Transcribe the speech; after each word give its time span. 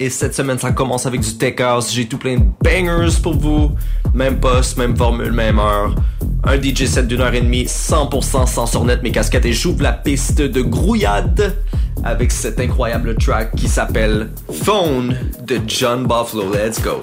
Et 0.00 0.10
cette 0.10 0.34
semaine, 0.34 0.58
ça 0.58 0.70
commence 0.70 1.06
avec 1.06 1.20
du 1.22 1.34
tech 1.34 1.60
house. 1.60 1.92
J'ai 1.92 2.06
tout 2.06 2.18
plein 2.18 2.36
de 2.36 2.44
bangers 2.62 3.20
pour 3.20 3.36
vous. 3.36 3.72
Même 4.14 4.38
poste, 4.38 4.76
même 4.76 4.96
formule, 4.96 5.32
même 5.32 5.58
heure. 5.58 5.94
Un 6.44 6.60
DJ 6.60 6.86
set 6.86 7.08
d'une 7.08 7.20
heure 7.20 7.34
et 7.34 7.40
demie, 7.40 7.64
100% 7.64 8.46
sans 8.46 8.66
sornette 8.66 9.02
mes 9.02 9.10
casquettes. 9.10 9.44
Et 9.44 9.52
j'ouvre 9.52 9.82
la 9.82 9.92
piste 9.92 10.40
de 10.40 10.62
grouillade 10.62 11.56
avec 12.04 12.30
cet 12.30 12.60
incroyable 12.60 13.16
track 13.16 13.54
qui 13.56 13.68
s'appelle 13.68 14.30
Phone 14.62 15.16
de 15.44 15.58
John 15.66 16.06
Buffalo. 16.06 16.44
Let's 16.52 16.80
go. 16.80 17.02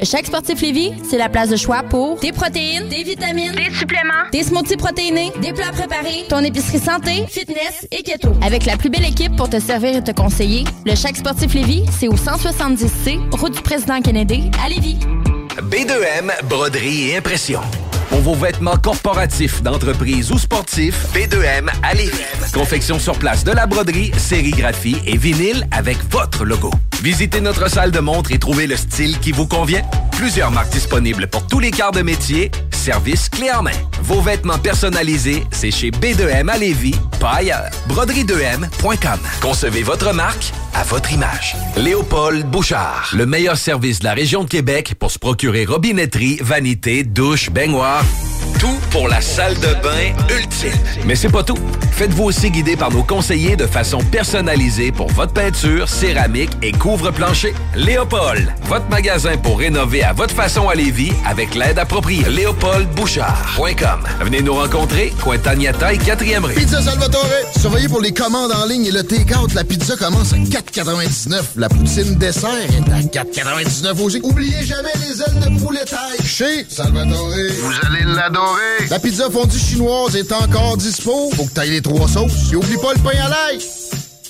Le 0.00 0.04
Chèque 0.04 0.26
Sportif 0.26 0.60
Lévis, 0.60 0.92
c'est 1.10 1.18
la 1.18 1.28
place 1.28 1.48
de 1.48 1.56
choix 1.56 1.82
pour 1.82 2.20
des 2.20 2.30
protéines, 2.30 2.88
des 2.88 3.02
vitamines, 3.02 3.50
des 3.50 3.74
suppléments, 3.74 4.30
des 4.30 4.44
smoothies 4.44 4.76
protéinés, 4.76 5.32
des 5.42 5.52
plats 5.52 5.72
préparés, 5.72 6.24
ton 6.28 6.38
épicerie 6.38 6.78
santé, 6.78 7.24
fitness 7.28 7.88
et 7.90 8.04
keto. 8.04 8.32
Avec 8.40 8.64
la 8.64 8.76
plus 8.76 8.90
belle 8.90 9.04
équipe 9.04 9.34
pour 9.34 9.50
te 9.50 9.58
servir 9.58 9.96
et 9.96 10.04
te 10.04 10.12
conseiller, 10.12 10.62
le 10.86 10.94
Chèque 10.94 11.16
Sportif 11.16 11.52
Lévis, 11.52 11.84
c'est 11.98 12.06
au 12.06 12.14
170C, 12.14 13.18
route 13.40 13.56
du 13.56 13.60
président 13.60 14.00
Kennedy, 14.00 14.52
à 14.64 14.68
Lévis. 14.68 14.98
B2M, 15.62 16.30
broderie 16.44 17.10
et 17.10 17.16
impression. 17.16 17.60
Pour 18.08 18.20
vos 18.20 18.34
vêtements 18.34 18.76
corporatifs, 18.76 19.62
d'entreprise 19.64 20.30
ou 20.30 20.38
sportifs, 20.38 21.08
B2M 21.12 21.70
à 21.82 21.94
Lévis. 21.94 22.52
Confection 22.54 23.00
sur 23.00 23.18
place 23.18 23.42
de 23.42 23.50
la 23.50 23.66
broderie, 23.66 24.12
sérigraphie 24.16 24.98
et 25.06 25.16
vinyle 25.16 25.66
avec 25.72 25.98
votre 26.08 26.44
logo. 26.44 26.70
Visitez 27.02 27.40
notre 27.40 27.70
salle 27.70 27.92
de 27.92 28.00
montre 28.00 28.32
et 28.32 28.38
trouvez 28.38 28.66
le 28.66 28.76
style 28.76 29.18
qui 29.20 29.30
vous 29.30 29.46
convient. 29.46 29.82
Plusieurs 30.12 30.50
marques 30.50 30.72
disponibles 30.72 31.28
pour 31.28 31.46
tous 31.46 31.60
les 31.60 31.70
quarts 31.70 31.92
de 31.92 32.02
métier. 32.02 32.50
Service 32.72 33.28
clé 33.28 33.50
en 33.52 33.62
main. 33.62 33.70
Vos 34.02 34.20
vêtements 34.20 34.58
personnalisés, 34.58 35.44
c'est 35.52 35.70
chez 35.70 35.90
B2M 35.90 36.48
à 36.48 36.56
Lévis, 36.56 36.96
pas 37.20 37.34
ailleurs. 37.36 37.70
Broderie2M.com. 37.88 39.20
Concevez 39.40 39.82
votre 39.82 40.12
marque 40.12 40.52
à 40.74 40.82
votre 40.82 41.12
image. 41.12 41.54
Léopold 41.76 42.46
Bouchard. 42.46 43.10
Le 43.14 43.26
meilleur 43.26 43.56
service 43.56 44.00
de 44.00 44.04
la 44.04 44.14
région 44.14 44.42
de 44.42 44.48
Québec 44.48 44.94
pour 44.98 45.10
se 45.12 45.18
procurer 45.20 45.64
robinetterie, 45.64 46.38
vanité, 46.40 47.04
douche, 47.04 47.50
baignoire. 47.50 48.04
Tout 48.58 48.78
pour 48.90 49.06
la 49.06 49.20
salle 49.20 49.54
de 49.54 49.82
bain 49.82 50.14
ultime. 50.36 50.72
Mais 51.04 51.14
c'est 51.14 51.28
pas 51.28 51.44
tout. 51.44 51.58
Faites-vous 51.92 52.24
aussi 52.24 52.50
guider 52.50 52.76
par 52.76 52.90
nos 52.90 53.04
conseillers 53.04 53.56
de 53.56 53.66
façon 53.66 53.98
personnalisée 53.98 54.90
pour 54.90 55.08
votre 55.12 55.32
peinture, 55.32 55.88
céramique 55.88 56.50
et 56.62 56.72
couvre-plancher. 56.88 57.52
Léopold, 57.76 58.50
votre 58.62 58.88
magasin 58.88 59.36
pour 59.36 59.58
rénover 59.58 60.02
à 60.02 60.14
votre 60.14 60.34
façon 60.34 60.70
à 60.70 60.74
Lévis 60.74 61.12
avec 61.26 61.54
l'aide 61.54 61.78
appropriée. 61.78 62.24
LéopoldBouchard.com. 62.30 64.00
Venez 64.20 64.40
nous 64.40 64.54
rencontrer, 64.54 65.12
Cointagnata 65.22 65.92
et 65.92 65.98
4e 65.98 66.44
rue. 66.44 66.54
Pizza 66.54 66.80
Salvatore. 66.80 67.26
Surveillez 67.60 67.88
pour 67.88 68.00
les 68.00 68.12
commandes 68.12 68.52
en 68.52 68.64
ligne 68.64 68.86
et 68.86 68.90
le 68.90 69.02
take-out. 69.02 69.52
La 69.52 69.64
pizza 69.64 69.96
commence 69.96 70.32
à 70.32 70.36
4,99. 70.36 71.42
La 71.56 71.68
poutine 71.68 72.14
dessert 72.14 72.48
est 72.54 72.90
à 72.90 73.22
4,99 73.22 74.00
aussi. 74.00 74.20
Oubliez 74.22 74.64
jamais 74.64 74.88
les 75.06 75.20
ailes 75.20 75.40
de 75.40 75.62
poulet 75.62 75.84
taille. 75.84 76.26
Chez 76.26 76.64
Salvatore. 76.70 77.28
Vous 77.28 77.86
allez 77.86 78.04
l'adorer. 78.04 78.88
La 78.88 78.98
pizza 78.98 79.28
fondue 79.30 79.58
chinoise 79.58 80.16
est 80.16 80.32
encore 80.32 80.78
dispo. 80.78 81.30
Faut 81.36 81.44
que 81.44 81.52
t'ailles 81.52 81.72
les 81.72 81.82
trois 81.82 82.08
sauces. 82.08 82.50
Et 82.50 82.56
oublie 82.56 82.78
pas 82.78 82.94
le 82.94 83.00
pain 83.00 83.18
à 83.22 83.28
l'ail. 83.28 83.58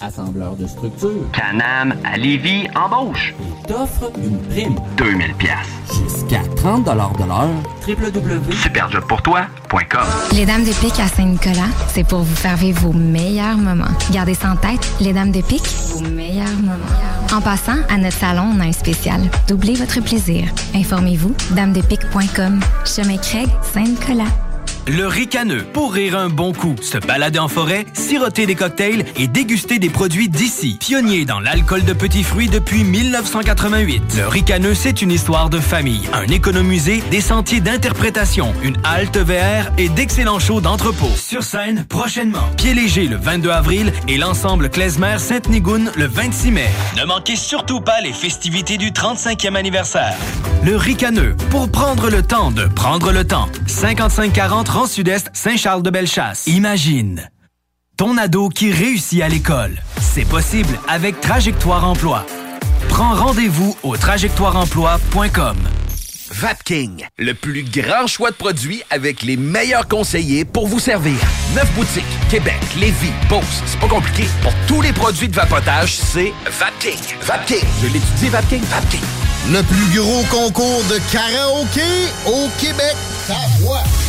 Assembleur 0.01 0.57
de 0.57 0.67
structure. 0.67 1.31
Canam 1.33 1.95
à 2.05 2.17
Lévis 2.17 2.67
embauche. 2.75 3.35
T'offre 3.67 4.11
une 4.17 4.39
prime. 4.49 4.77
2000 4.97 5.35
pièces. 5.35 5.53
Jusqu'à 5.93 6.41
30 6.57 6.85
de 6.85 6.91
l'heure. 6.91 7.13
www.superjobpourtoi.com 7.87 10.07
Les 10.33 10.47
Dames 10.47 10.65
de 10.65 10.73
Pique 10.73 10.99
à 11.01 11.09
Saint-Nicolas, 11.09 11.69
c'est 11.89 12.07
pour 12.07 12.21
vous 12.21 12.37
faire 12.37 12.57
vivre 12.57 12.81
vos 12.81 12.93
meilleurs 12.93 13.57
moments. 13.57 13.85
Gardez 14.13 14.35
ça 14.35 14.53
en 14.53 14.57
tête, 14.57 14.87
les 15.01 15.13
Dames 15.13 15.33
de 15.33 15.41
Pique, 15.41 15.67
vos 15.93 16.01
meilleurs 16.01 16.47
moments. 16.61 16.77
En 17.33 17.41
passant, 17.41 17.79
à 17.89 17.97
notre 17.99 18.17
salon, 18.17 18.53
on 18.57 18.61
a 18.61 18.67
un 18.67 18.73
spécial. 18.73 19.21
Doublez 19.49 19.75
votre 19.75 20.01
plaisir. 20.01 20.45
Informez-vous, 20.75 21.35
damedepique.com. 21.51 22.61
Chemin 22.85 23.17
Craig, 23.17 23.49
Saint-Nicolas. 23.73 24.25
Le 24.89 25.07
ricaneux, 25.07 25.65
pour 25.75 25.93
rire 25.93 26.17
un 26.17 26.31
bon 26.31 26.55
coup, 26.55 26.75
se 26.81 26.97
balader 26.97 27.39
en 27.39 27.49
forêt, 27.49 27.85
siroter 27.93 28.47
des 28.47 28.55
cocktails 28.55 29.05
et 29.19 29.29
déguster 29.29 29.79
des 29.79 29.91
produits 29.91 30.31
d'ici. 30.31 30.79
Pionnier 30.81 31.27
dans 31.27 31.41
l'alcool 31.41 31.85
de 31.85 31.93
petits 31.93 32.23
fruits 32.23 32.49
depuis 32.49 32.85
1988. 32.85 34.03
Le 34.17 34.29
ricaneux, 34.29 34.73
c'est 34.73 35.03
une 35.03 35.13
histoire 35.13 35.51
de 35.51 35.59
famille, 35.59 36.09
un 36.15 36.27
économusée, 36.29 37.03
des 37.11 37.21
sentiers 37.21 37.61
d'interprétation, 37.61 38.55
une 38.63 38.79
halte 38.83 39.19
VR 39.19 39.71
et 39.77 39.91
d'excellents 39.91 40.39
shows 40.39 40.63
d'entrepôt. 40.63 41.11
Sur 41.17 41.43
scène, 41.43 41.85
prochainement. 41.87 42.49
Pied 42.57 42.73
léger 42.73 43.09
le 43.09 43.17
22 43.17 43.51
avril 43.51 43.93
et 44.09 44.17
l'ensemble 44.17 44.71
Klezmer 44.71 45.19
Sainte-Nigoune 45.19 45.93
le 45.97 46.07
26 46.07 46.51
mai. 46.51 46.69
Ne 46.97 47.05
manquez 47.05 47.37
surtout 47.37 47.83
pas 47.83 48.01
les 48.01 48.15
festivités 48.15 48.79
du 48.79 48.93
35e 48.93 49.55
anniversaire. 49.55 50.17
Le 50.65 50.77
ricaneux, 50.77 51.37
pour 51.51 51.71
prendre 51.71 52.09
le 52.09 52.23
temps 52.23 52.51
de 52.51 52.65
prendre 52.65 53.13
le 53.13 53.25
temps. 53.25 53.49
5540 53.67 54.78
Sud-Est, 54.87 55.31
Saint-Charles-de-Bellechasse. 55.33 56.47
Imagine. 56.47 57.29
Ton 57.97 58.17
ado 58.17 58.49
qui 58.49 58.71
réussit 58.71 59.23
à 59.23 59.29
l'école. 59.29 59.77
C'est 60.01 60.25
possible 60.25 60.79
avec 60.89 61.21
Trajectoire 61.21 61.85
Emploi. 61.85 62.25
Prends 62.89 63.15
rendez-vous 63.15 63.77
au 63.83 63.97
trajectoireemploi.com. 63.97 65.57
Vapking, 66.31 67.07
le 67.17 67.33
plus 67.33 67.65
grand 67.65 68.07
choix 68.07 68.31
de 68.31 68.37
produits 68.37 68.83
avec 68.91 69.23
les 69.23 69.37
meilleurs 69.37 69.89
conseillers 69.89 70.45
pour 70.45 70.69
vous 70.69 70.79
servir. 70.79 71.17
Neuf 71.55 71.73
boutiques, 71.75 72.05
Québec, 72.31 72.61
Lévis, 72.79 73.13
Beauce. 73.29 73.63
C'est 73.67 73.81
pas 73.81 73.89
compliqué. 73.89 74.25
Pour 74.43 74.53
tous 74.67 74.83
les 74.83 74.93
produits 74.93 75.29
de 75.29 75.35
vapotage, 75.35 75.97
c'est 75.97 76.33
Vapking. 76.47 76.99
Vapking. 77.23 77.65
Je 77.83 77.87
l'étudie, 77.87 78.29
Vapking. 78.29 78.63
Vapking. 78.63 79.01
Le 79.51 79.63
plus 79.63 79.99
gros 79.99 80.23
concours 80.31 80.85
de 80.91 80.99
karaoké 81.11 82.13
au 82.27 82.49
Québec. 82.61 82.97
Ta 83.27 83.35
voix. 83.61 83.83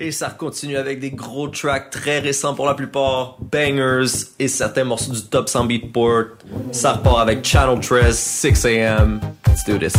Et 0.00 0.12
ça 0.12 0.30
continue 0.30 0.76
avec 0.76 1.00
des 1.00 1.10
gros 1.10 1.48
tracks 1.48 1.90
très 1.90 2.20
récents 2.20 2.54
pour 2.54 2.66
la 2.66 2.74
plupart, 2.74 3.36
bangers 3.40 4.28
et 4.38 4.46
certains 4.46 4.84
morceaux 4.84 5.12
du 5.12 5.22
top 5.22 5.48
100 5.48 5.64
beatport. 5.64 6.24
Ça 6.70 6.92
repart 6.92 7.18
avec 7.18 7.44
Channel 7.44 7.80
13, 7.80 8.16
6 8.16 8.64
a.m. 8.66 9.20
Let's 9.48 9.64
do 9.66 9.76
this. 9.76 9.96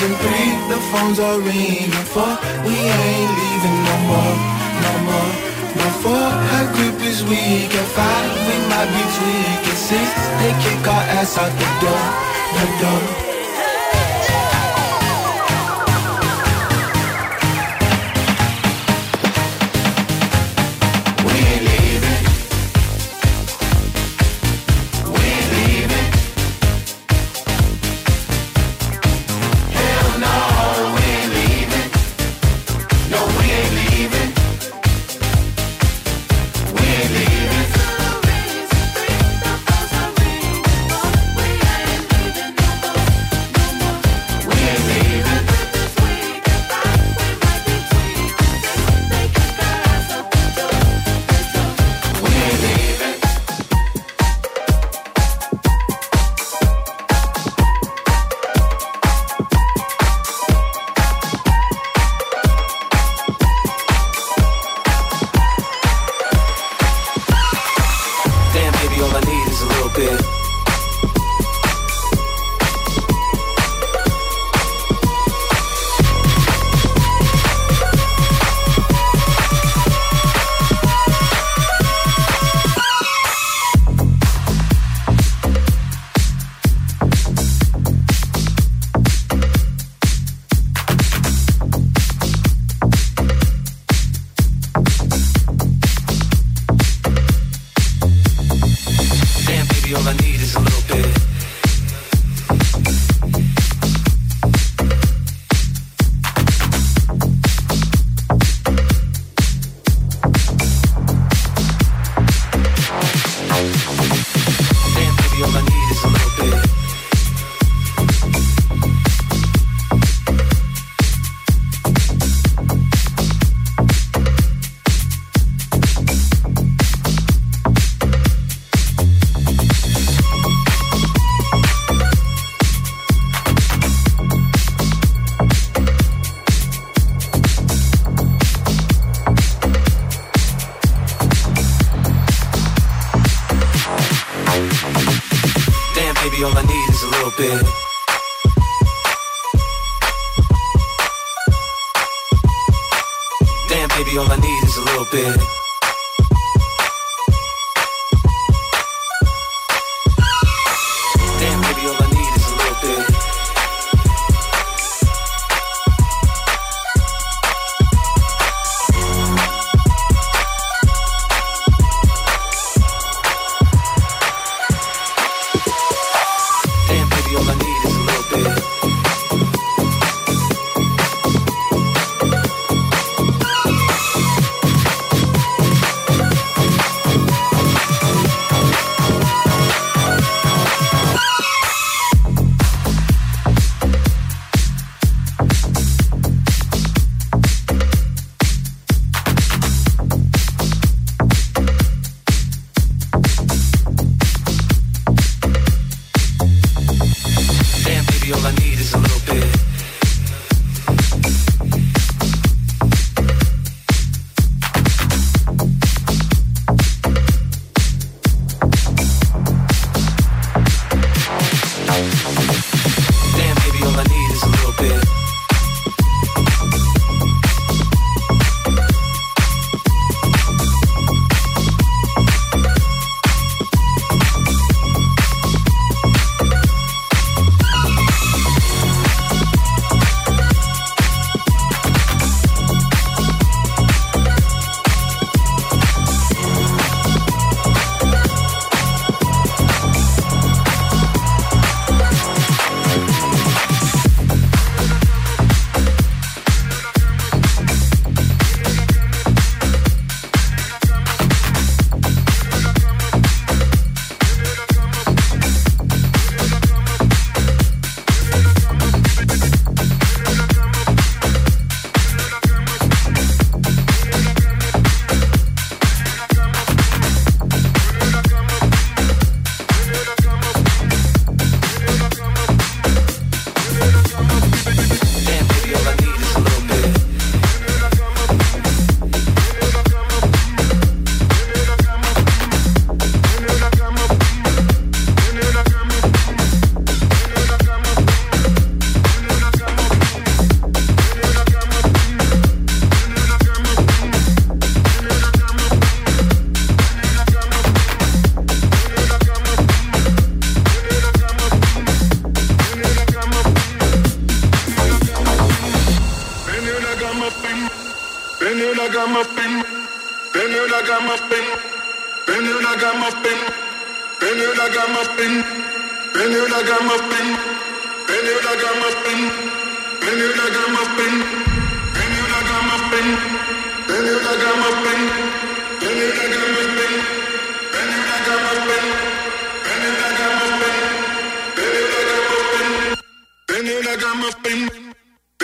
season 0.00 0.16
three, 0.16 0.50
the 0.68 0.80
phones 0.90 1.18
are 1.20 1.38
ringing 1.40 1.90
four. 2.12 2.38
We 2.64 2.72
ain't 2.72 3.30
leaving 3.38 3.78
no 3.84 3.96
more, 4.08 4.34
no 4.84 4.92
more. 5.08 5.32
No 5.76 5.86
four, 6.02 6.26
her 6.50 6.66
grip 6.74 7.00
is 7.02 7.22
weak. 7.24 7.74
At 7.74 7.88
five, 7.96 8.32
we 8.46 8.56
might 8.70 8.88
be 8.96 9.02
tweaking. 9.16 9.76
Six, 9.76 10.08
they 10.40 10.52
kick 10.64 10.86
our 10.86 11.04
ass 11.18 11.36
out 11.36 11.52
the 11.52 11.70
door, 11.84 12.04
the 12.56 12.66
door. 12.80 13.29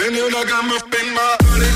Then 0.07 0.14
you 0.14 0.30
know 0.30 0.38
I 0.38 0.44
got 0.44 0.64
my 0.66 0.78
thing, 0.90 1.14
my 1.14 1.36
body. 1.40 1.75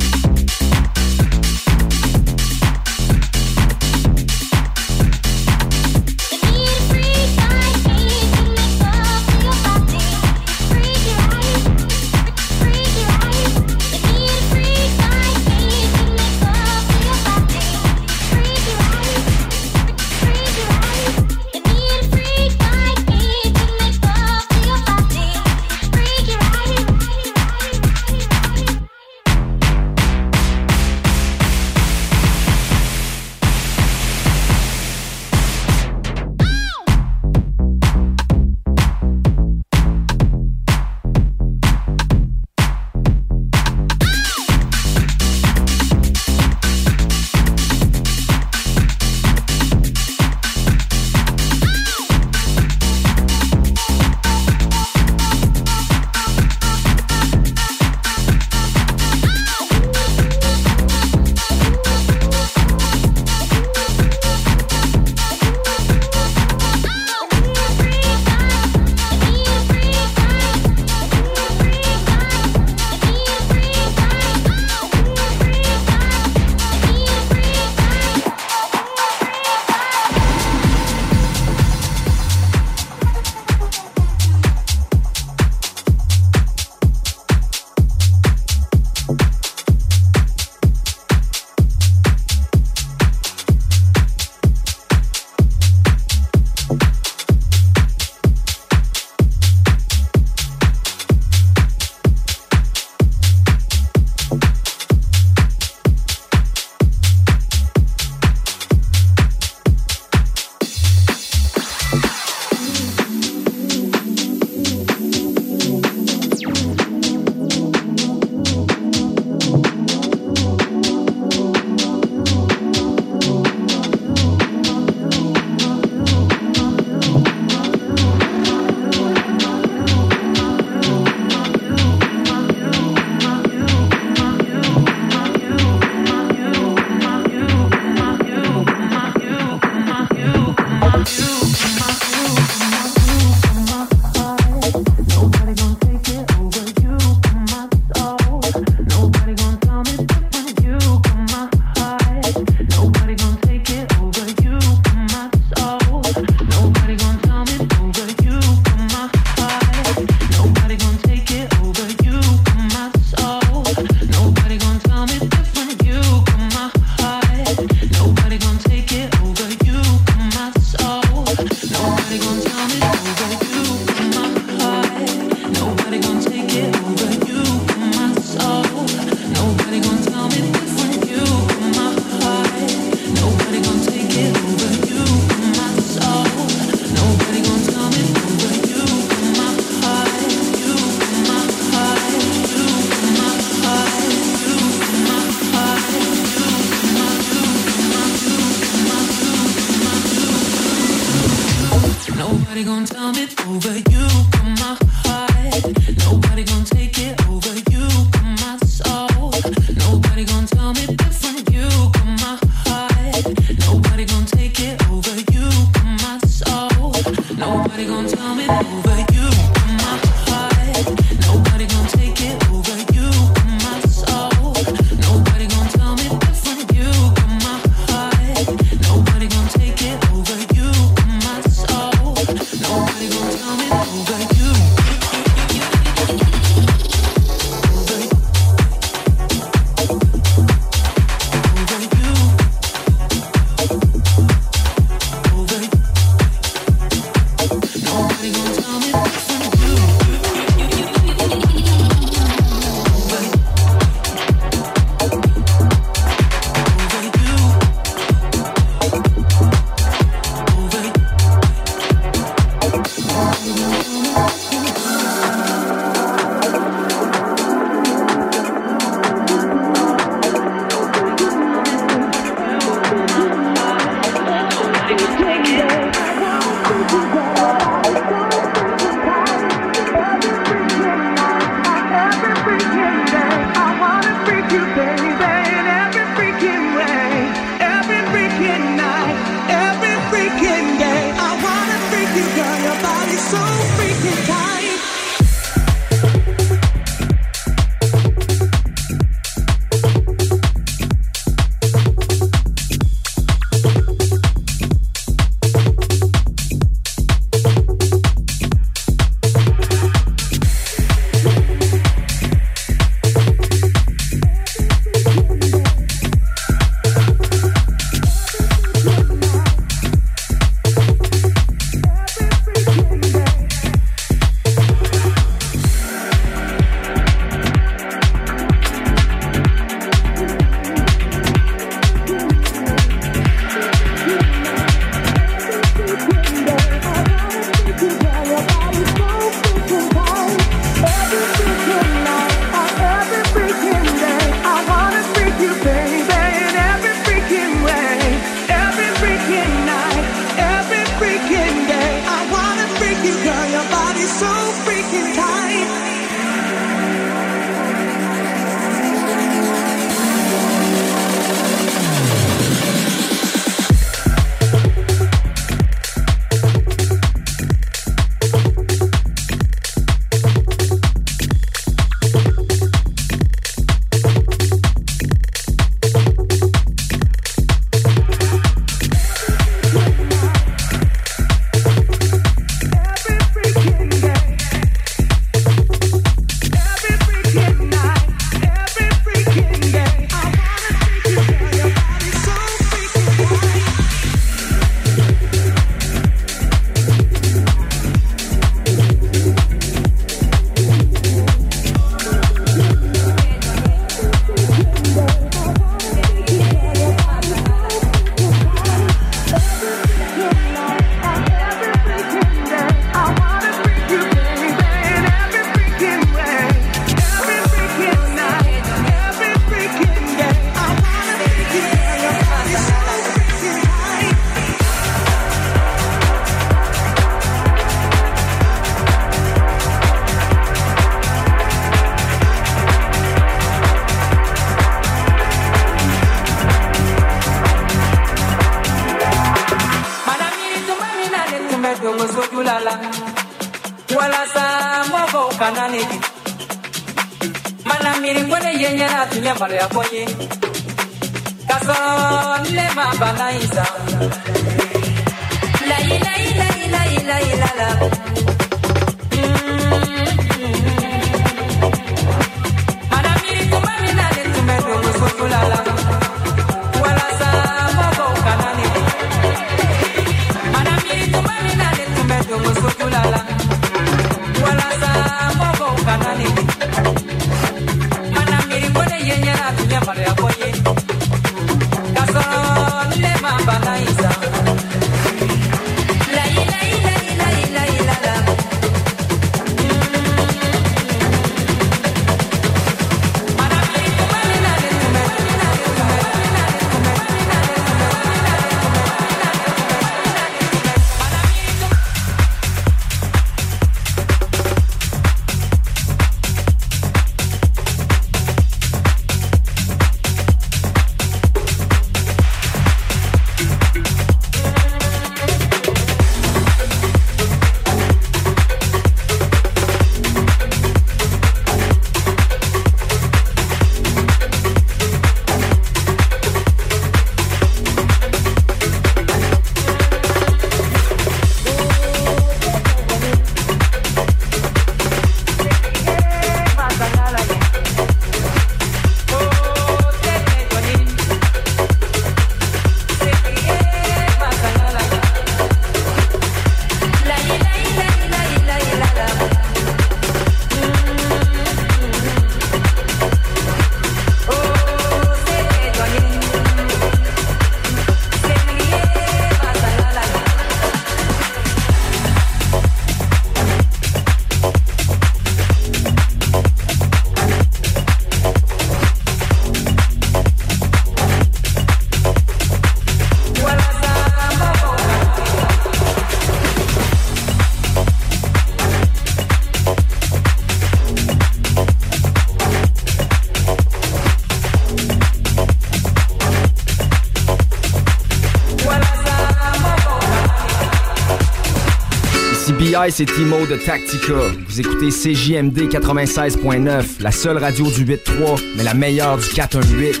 C'est 592.90 593.04
Timo 593.04 593.44
de 593.44 593.56
Tactica. 593.56 594.14
Vous 594.46 594.60
écoutez 594.60 594.88
CJMD 594.88 595.68
96.9, 595.68 597.02
la 597.02 597.10
seule 597.10 597.36
radio 597.36 597.70
du 597.70 597.84
8.3, 597.84 598.40
mais 598.56 598.62
la 598.62 598.72
meilleure 598.72 599.18
du 599.18 599.28
418. 599.28 600.00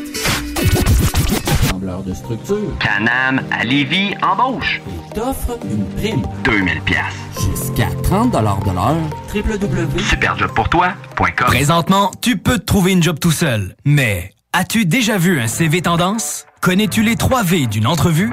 Assembleur 1.64 2.02
de 2.02 2.14
structure. 2.14 2.56
Canam 2.78 3.42
à 3.50 3.64
Lévis 3.64 4.14
embauche. 4.22 4.80
T'offre 5.14 5.58
une 5.70 5.84
prime. 5.96 6.22
2000 6.44 6.80
pièces. 6.82 7.02
Jusqu'à 7.34 7.88
30 8.04 8.30
de 8.30 8.38
l'heure. 8.38 8.58
www.superjobpourtoi.com 9.34 11.46
Présentement, 11.46 12.10
tu 12.22 12.38
peux 12.38 12.58
te 12.58 12.64
trouver 12.64 12.92
une 12.92 13.02
job 13.02 13.18
tout 13.20 13.32
seul. 13.32 13.74
Mais 13.84 14.32
as-tu 14.54 14.86
déjà 14.86 15.18
vu 15.18 15.38
un 15.40 15.48
CV 15.48 15.82
tendance? 15.82 16.46
Connais-tu 16.62 17.02
les 17.02 17.16
3 17.16 17.42
V 17.42 17.66
d'une 17.66 17.86
entrevue? 17.86 18.32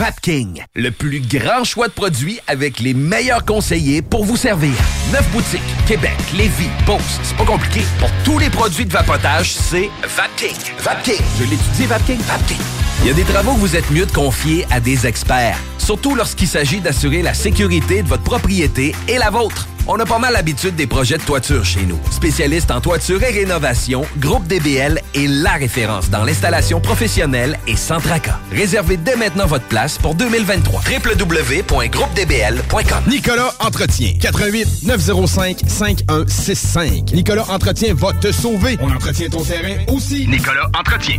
Vapking, 0.00 0.64
le 0.74 0.92
plus 0.92 1.20
grand 1.20 1.62
choix 1.62 1.88
de 1.88 1.92
produits 1.92 2.40
avec 2.46 2.78
les 2.80 2.94
meilleurs 2.94 3.44
conseillers 3.44 4.00
pour 4.00 4.24
vous 4.24 4.38
servir. 4.38 4.72
Neuf 5.12 5.30
boutiques, 5.30 5.60
Québec, 5.86 6.16
Lévis, 6.34 6.70
Beauce, 6.86 7.20
c'est 7.22 7.36
pas 7.36 7.44
compliqué. 7.44 7.82
Pour 7.98 8.08
tous 8.24 8.38
les 8.38 8.48
produits 8.48 8.86
de 8.86 8.92
vapotage, 8.94 9.52
c'est 9.52 9.90
Vapking. 10.02 10.56
Vapking, 10.78 11.22
je 11.38 11.42
l'étudie, 11.42 11.84
Vapking, 11.84 12.18
Vapking. 12.20 12.56
Il 13.02 13.08
y 13.08 13.10
a 13.10 13.12
des 13.12 13.24
travaux 13.24 13.52
que 13.52 13.60
vous 13.60 13.76
êtes 13.76 13.90
mieux 13.90 14.06
de 14.06 14.10
confier 14.12 14.66
à 14.70 14.80
des 14.80 15.06
experts, 15.06 15.58
surtout 15.76 16.14
lorsqu'il 16.14 16.48
s'agit 16.48 16.80
d'assurer 16.80 17.20
la 17.20 17.34
sécurité 17.34 18.02
de 18.02 18.08
votre 18.08 18.22
propriété 18.22 18.94
et 19.06 19.18
la 19.18 19.28
vôtre. 19.28 19.68
On 19.92 19.98
a 19.98 20.06
pas 20.06 20.20
mal 20.20 20.34
l'habitude 20.34 20.76
des 20.76 20.86
projets 20.86 21.18
de 21.18 21.24
toiture 21.24 21.64
chez 21.64 21.82
nous. 21.82 21.98
Spécialiste 22.12 22.70
en 22.70 22.80
toiture 22.80 23.20
et 23.24 23.32
rénovation, 23.32 24.02
Groupe 24.18 24.46
DBL 24.46 25.00
est 25.16 25.26
la 25.26 25.54
référence 25.54 26.10
dans 26.10 26.22
l'installation 26.22 26.80
professionnelle 26.80 27.58
et 27.66 27.74
sans 27.74 27.98
tracas. 27.98 28.38
Réservez 28.52 28.96
dès 28.96 29.16
maintenant 29.16 29.46
votre 29.46 29.66
place 29.66 29.98
pour 29.98 30.14
2023. 30.14 30.82
www.groupedbl.com 30.82 33.02
Nicolas 33.08 33.52
Entretien. 33.58 34.12
88 34.20 34.84
905 34.84 35.62
5165. 35.66 37.12
Nicolas 37.12 37.50
Entretien 37.50 37.92
va 37.92 38.12
te 38.12 38.30
sauver. 38.30 38.78
On 38.80 38.92
entretient 38.92 39.28
ton 39.28 39.42
terrain 39.42 39.74
aussi. 39.88 40.28
Nicolas 40.28 40.70
Entretien. 40.78 41.16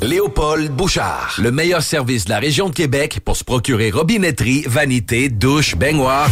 Léopold 0.00 0.70
Bouchard. 0.70 1.34
Le 1.42 1.50
meilleur 1.50 1.82
service 1.82 2.26
de 2.26 2.30
la 2.30 2.38
région 2.38 2.68
de 2.68 2.74
Québec 2.74 3.18
pour 3.24 3.36
se 3.36 3.42
procurer 3.42 3.90
robinetterie, 3.90 4.62
vanité, 4.68 5.28
douche, 5.28 5.74
baignoire. 5.74 6.30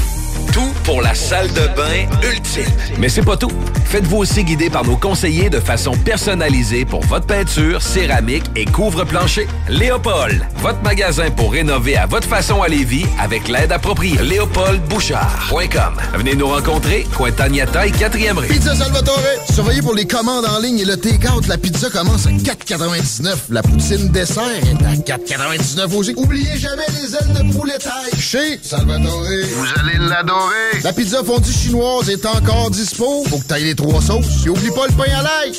Tout 0.53 0.73
pour 0.85 1.03
la 1.03 1.15
salle 1.15 1.49
de 1.53 1.67
bain 1.77 2.07
ultime. 2.23 2.65
Mais 2.99 3.09
c'est 3.09 3.23
pas 3.23 3.37
tout. 3.37 3.51
Faites-vous 3.85 4.19
aussi 4.19 4.45
guider 4.45 4.71
par 4.71 4.85
nos 4.85 4.97
conseillers 4.97 5.51
de 5.51 5.61
façon 5.61 5.93
personnalisée 5.93 6.85
pour 6.85 7.03
votre 7.05 7.27
peinture, 7.27 7.83
céramique 7.83 8.45
et 8.57 8.65
couvre-plancher. 8.65 9.47
Léopold, 9.69 10.47
votre 10.57 10.83
magasin 10.83 11.31
pour 11.31 11.53
rénover 11.53 11.97
à 11.97 12.07
votre 12.07 12.29
façon 12.29 12.63
à 12.63 12.69
Lévis 12.69 13.07
avec 13.21 13.49
l'aide 13.49 13.73
appropriée. 13.73 14.19
LéopoldBouchard.com. 14.23 15.97
Venez 16.15 16.35
nous 16.35 16.49
rencontrer, 16.49 17.07
Cointagnata 17.17 17.87
et 17.87 17.91
4e 17.91 18.39
rue. 18.39 18.47
Pizza 18.47 18.75
Salvatore. 18.75 19.21
Surveillez 19.53 19.83
pour 19.83 19.95
les 19.95 20.07
commandes 20.07 20.47
en 20.47 20.61
ligne 20.61 20.79
et 20.79 20.85
le 20.85 20.97
take-out. 20.97 21.47
La 21.49 21.59
pizza 21.59 21.91
commence 21.91 22.27
à 22.27 22.31
4,99. 22.31 23.37
La 23.51 23.63
poutine 23.63 24.09
dessert 24.09 24.45
est 24.45 25.11
à 25.11 25.17
4,99 25.17 25.95
aussi. 25.95 26.15
Oubliez 26.17 26.57
jamais 26.57 26.87
les 27.01 27.15
ailes 27.15 27.33
de 27.35 27.53
poulet 27.53 27.79
taille. 27.79 28.21
Chez 28.21 28.59
Salvatore. 28.63 29.23
Vous 29.23 29.67
allez 29.81 29.99
l'adorer. 29.99 30.36
La 30.83 30.93
pizza 30.93 31.23
fondue 31.25 31.53
chinoise 31.53 32.09
est 32.11 32.27
encore 32.27 32.71
dispo. 32.71 33.25
Faut 33.29 33.39
que 33.39 33.45
t'ailles 33.45 33.65
les 33.65 33.75
trois 33.75 34.01
sauces. 34.01 34.45
Et 34.45 34.49
oublie 34.49 34.71
pas 34.71 34.87
le 34.89 34.93
pain 34.93 35.11
à 35.19 35.23
l'ail. 35.23 35.53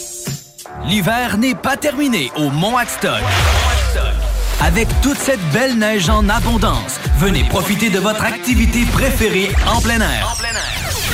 L'hiver 0.85 1.37
n'est 1.37 1.55
pas 1.55 1.77
terminé 1.77 2.31
au 2.37 2.49
Mont 2.49 2.77
Axton. 2.77 3.13
Avec 4.61 4.87
toute 5.01 5.17
cette 5.17 5.43
belle 5.51 5.77
neige 5.77 6.09
en 6.09 6.27
abondance, 6.29 6.99
venez 7.19 7.43
profiter 7.43 7.89
de 7.89 7.99
votre 7.99 8.23
activité 8.23 8.85
préférée 8.91 9.51
en 9.67 9.81
plein 9.81 10.01
air. 10.01 10.35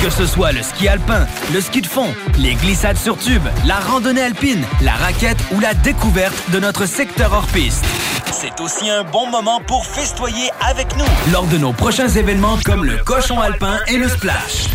Que 0.04 0.10
ce 0.10 0.26
soit 0.26 0.52
le 0.52 0.62
ski 0.62 0.86
alpin, 0.86 1.26
le 1.54 1.62
ski 1.62 1.80
de 1.80 1.86
fond, 1.86 2.14
les 2.38 2.56
glissades 2.56 2.98
sur 2.98 3.16
tube, 3.16 3.42
la 3.64 3.76
randonnée 3.76 4.20
alpine, 4.20 4.62
la 4.82 4.92
raquette 4.92 5.38
ou 5.54 5.60
la 5.60 5.72
découverte 5.72 6.34
de 6.50 6.60
notre 6.60 6.84
secteur 6.84 7.32
hors 7.32 7.46
piste. 7.46 7.82
c'est 8.30 8.60
aussi 8.60 8.90
un 8.90 9.02
bon 9.02 9.30
moment 9.30 9.62
pour 9.66 9.86
festoyer 9.86 10.50
avec 10.60 10.94
nous 10.98 11.06
lors 11.32 11.46
de 11.46 11.56
nos 11.56 11.72
prochains 11.72 12.10
événements 12.10 12.58
comme 12.66 12.84
le 12.84 12.98
Cochon 12.98 13.40
Alpin 13.40 13.78
et 13.86 13.96
le 13.96 14.06
Splash. 14.06 14.66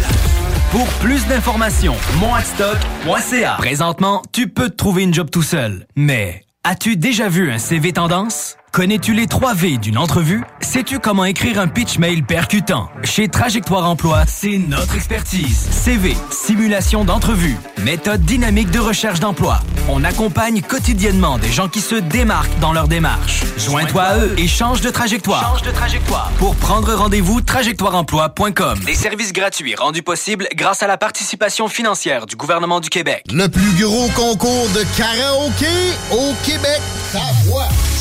Pour 0.72 0.88
plus 1.00 1.24
d'informations, 1.28 1.96
monadstock.ca. 2.20 3.54
Présentement, 3.60 4.24
tu 4.32 4.48
peux 4.50 4.72
te 4.72 4.78
trouver 4.78 5.04
une 5.04 5.14
job 5.14 5.30
tout 5.30 5.44
seul. 5.44 5.86
Mais 5.96 6.44
as-tu 6.64 6.98
déjà 6.98 7.30
vu 7.30 7.52
un 7.52 7.60
CV 7.60 7.94
tendance? 7.94 8.56
Connais-tu 8.72 9.14
les 9.14 9.26
3 9.26 9.56
V 9.56 9.78
d'une 9.78 9.98
entrevue? 9.98 10.44
Sais-tu 10.62 11.00
comment 11.00 11.26
écrire 11.26 11.60
un 11.60 11.68
pitch 11.68 11.98
mail 11.98 12.24
percutant? 12.24 12.90
Chez 13.04 13.28
Trajectoire 13.28 13.90
Emploi, 13.90 14.26
c'est 14.28 14.60
notre 14.60 14.96
expertise. 14.96 15.68
CV, 15.72 16.16
simulation 16.30 17.04
d'entrevue, 17.04 17.58
méthode 17.80 18.22
dynamique 18.22 18.70
de 18.70 18.78
recherche 18.80 19.20
d'emploi. 19.20 19.60
On 19.90 20.04
accompagne 20.04 20.62
quotidiennement 20.62 21.40
des 21.40 21.52
gens 21.52 21.68
qui 21.68 21.82
se 21.82 21.96
démarquent 21.96 22.60
dans 22.60 22.72
leur 22.72 22.88
démarche. 22.88 23.44
Joins-toi 23.58 24.04
à 24.04 24.18
eux 24.20 24.36
et 24.38 24.48
change 24.48 24.82
de 24.82 24.92
trajectoire. 24.92 25.42
Change 25.42 25.64
de 25.64 25.72
trajectoire. 25.72 26.32
Pour 26.38 26.56
prendre 26.56 26.94
rendez-vous, 26.94 27.42
trajectoireemploi.com. 27.42 28.80
Des 28.86 28.96
services 28.96 29.34
gratuits 29.34 29.74
rendus 29.74 30.04
possibles 30.04 30.48
grâce 30.54 30.84
à 30.84 30.88
la 30.88 30.98
participation 30.98 31.70
financière 31.70 32.28
du 32.28 32.36
gouvernement 32.36 32.80
du 32.80 32.90
Québec. 32.90 33.24
Le 33.34 33.48
plus 33.48 33.84
gros 33.84 34.10
concours 34.10 34.68
de 34.76 34.84
karaoké 34.96 35.66
au 36.12 36.34
Québec. 36.46 36.82
Ta 37.12 37.20
voix. 37.46 37.68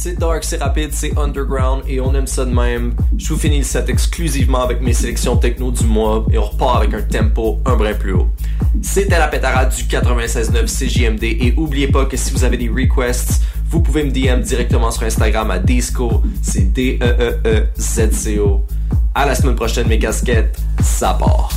C'est 0.00 0.16
dark, 0.16 0.44
c'est 0.44 0.62
rapide, 0.62 0.90
c'est 0.92 1.18
underground 1.18 1.82
et 1.88 2.00
on 2.00 2.14
aime 2.14 2.28
ça 2.28 2.44
de 2.44 2.52
même. 2.52 2.94
Je 3.16 3.30
vous 3.30 3.36
finis 3.36 3.58
le 3.58 3.64
set 3.64 3.88
exclusivement 3.88 4.62
avec 4.62 4.80
mes 4.80 4.92
sélections 4.92 5.36
techno 5.36 5.72
du 5.72 5.82
mois 5.86 6.24
et 6.30 6.38
on 6.38 6.44
repart 6.44 6.76
avec 6.76 6.94
un 6.94 7.02
tempo 7.02 7.58
un 7.66 7.74
brin 7.74 7.94
plus 7.94 8.12
haut. 8.12 8.28
C'était 8.80 9.18
la 9.18 9.26
pétarade 9.26 9.74
du 9.74 9.82
96.9 9.82 10.66
CJMD 10.66 11.24
et 11.24 11.52
oubliez 11.56 11.88
pas 11.88 12.04
que 12.04 12.16
si 12.16 12.32
vous 12.32 12.44
avez 12.44 12.56
des 12.56 12.68
requests, 12.68 13.42
vous 13.70 13.80
pouvez 13.80 14.04
me 14.04 14.12
DM 14.12 14.40
directement 14.40 14.92
sur 14.92 15.02
Instagram 15.02 15.50
à 15.50 15.58
Disco, 15.58 16.22
c'est 16.42 16.72
D-E-E-E-Z-C-O. 16.72 18.62
À 19.16 19.26
la 19.26 19.34
semaine 19.34 19.56
prochaine 19.56 19.88
mes 19.88 19.98
casquettes, 19.98 20.60
ça 20.80 21.14
part. 21.14 21.50